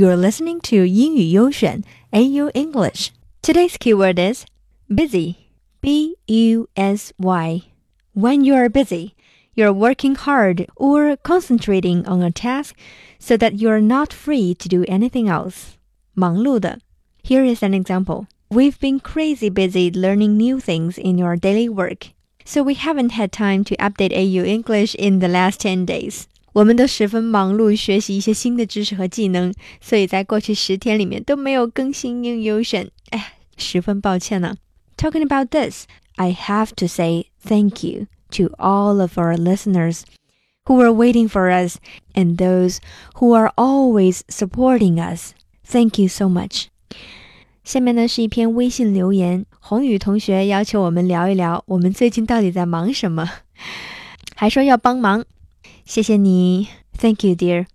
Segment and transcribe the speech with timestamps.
[0.00, 3.10] You're listening to 英语优选 AYO English.
[3.42, 4.46] Today's keyword is
[4.88, 5.34] busy.
[5.82, 7.60] B U S Y.
[8.14, 9.10] When you are busy,
[9.54, 12.74] you're working hard or concentrating on a task
[13.18, 15.76] so that you're not free to do anything else.
[16.14, 16.78] 忙碌的.
[17.22, 18.24] Here is an example.
[18.48, 22.14] We've been crazy busy learning new things in our daily work,
[22.46, 26.26] so we haven't had time to update AYO English in the last 10 days.
[26.53, 32.89] 我们都十分忙碌，学习一些新的知识和技能，所以在过去十天里面都没有更新英语优选。
[33.09, 34.55] 哎，十分抱歉呢。
[34.97, 35.83] Talking about this,
[36.15, 40.03] I have to say thank you to all of our listeners
[40.63, 41.75] who were waiting for us
[42.13, 42.77] and those
[43.15, 45.31] who are always supporting us.
[45.67, 46.67] Thank you so much.
[47.65, 53.29] 下面呢是一篇微信留言，宏宇同学要求我们聊一聊我们最近到底在忙什么，
[54.35, 55.25] 还说要帮忙。
[55.85, 57.67] 谢谢你，Thank you, dear。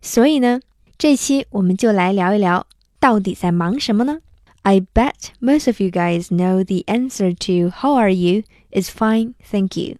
[0.00, 0.60] 所以呢，
[0.98, 2.66] 这期我们就来聊一聊，
[2.98, 4.18] 到底在忙什么呢？
[4.62, 9.76] I bet most of you guys know the answer to "How are you?" is fine, thank
[9.76, 9.96] you.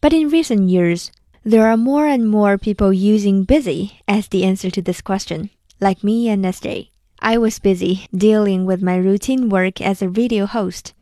[0.00, 1.08] But in recent years,
[1.44, 5.50] there are more and more people using busy as the answer to this question,
[5.80, 6.88] like me and SJ.
[7.20, 10.92] I was busy dealing with my routine work as a radio host.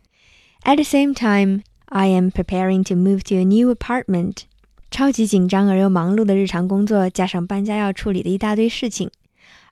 [0.62, 4.47] At the same time, I am preparing to move to a new apartment
[4.95, 9.11] 超级紧张而又忙碌的日常工作，加上搬家要处理的一大堆事情。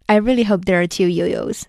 [0.07, 1.63] I really hope there are two yo-yos。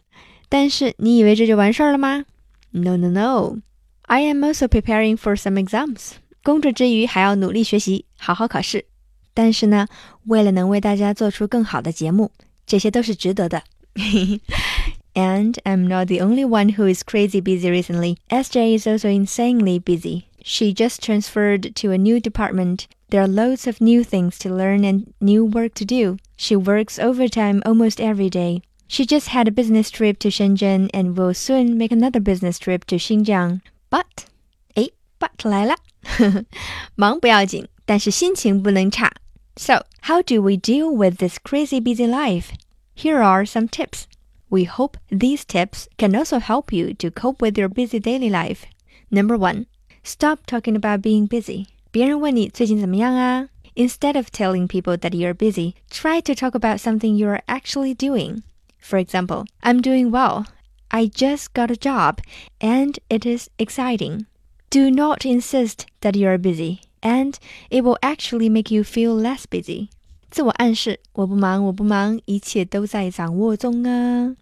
[0.48, 2.26] 但是你以为这就完事儿了吗？
[2.72, 3.58] No, no, no.
[4.04, 6.12] I am also preparing for some exams。
[6.44, 8.86] 工作之余还要努力学习，好好考试。
[9.34, 9.88] 但是呢，
[10.26, 12.32] 为了能为大家做出更好的节目，
[12.66, 13.64] 这些都是值得的。
[15.14, 18.18] And I'm not the only one who is crazy busy recently.
[18.30, 20.24] SJ is also insanely busy.
[20.44, 24.84] She just transferred to a new department there are loads of new things to learn
[24.84, 26.18] and new work to do.
[26.38, 28.62] She works overtime almost every day.
[28.88, 32.86] She just had a business trip to Shenzhen and will soon make another business trip
[32.86, 33.62] to Xinjiang.
[33.90, 34.26] But,
[34.76, 35.76] 诶，but 来了，
[36.96, 39.12] 忙不要紧，但是心情不能差。
[39.56, 42.52] So, how do we deal with this crazy busy life?
[42.96, 44.06] Here are some tips.
[44.50, 48.64] We hope these tips can also help you to cope with your busy daily life.
[49.12, 49.66] Number one,
[50.04, 51.68] stop talking about being busy.
[51.94, 53.50] 别人问你最近怎么样啊？
[53.76, 58.42] Instead of telling people that you're busy, try to talk about something you're actually doing.
[58.80, 60.46] For example, I'm doing well.
[60.90, 62.18] I just got a job
[62.60, 64.26] and it is exciting.
[64.70, 67.36] Do not insist that you're busy and
[67.70, 69.90] it will actually make you feel less busy.
[70.30, 74.36] 自我暗示，我不忙，我不忙，一切都在掌握中啊。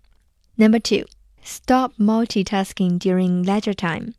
[0.55, 1.05] Number two,
[1.43, 4.13] Stop multitasking during leisure time.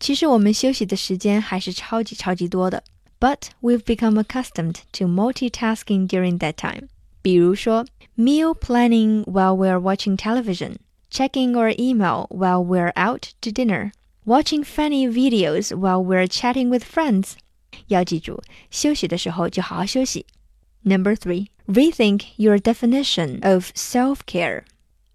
[0.00, 2.82] 其实我们休息的时间还是超级超级多的，
[3.20, 6.88] but we've become accustomed to multitasking during that time.
[7.22, 7.86] 比如说，
[8.16, 13.92] meal planning while we're watching television, checking our email while we're out to dinner,
[14.24, 17.34] watching funny videos while we're chatting with friends.
[17.86, 20.26] 要记住，休息的时候就好好休息。
[20.82, 24.64] Number three, rethink your definition of self-care.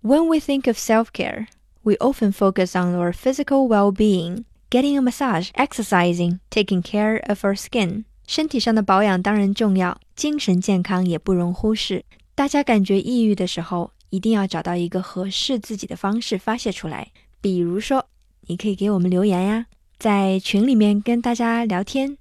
[0.02, 1.46] when we think of self care,
[1.82, 7.44] we often focus on our physical well being, getting a massage, exercising, taking care of
[7.44, 8.04] our skin.
[8.26, 12.04] 身体上的保养当然重要，精神健康也不容忽视。
[12.34, 17.08] 大家感觉抑郁的时候，一定要找到一个合适自己的方式发泄出来。
[17.40, 18.06] 比如说，
[18.46, 19.66] 你可以给我们留言呀，
[19.98, 22.16] 在群里面跟大家聊天。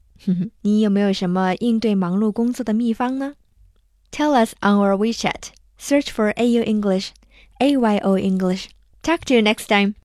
[0.61, 3.33] 你有没有什么应对忙碌工作的秘方呢
[4.11, 5.49] ？Tell us on our WeChat.
[5.79, 7.09] Search for AYO English
[7.61, 8.69] AYO English.
[9.03, 9.95] Talk to you next time.